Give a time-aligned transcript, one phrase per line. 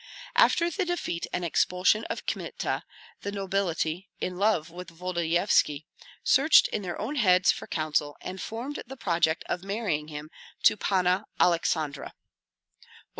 [0.35, 2.81] After the defeat and expulsion of Kmita,
[3.21, 5.85] the nobility, in love with Volodyovski,
[6.23, 10.31] searched in their own heads for counsel, and formed the project of marrying him
[10.63, 12.13] to Panna Aleksandra.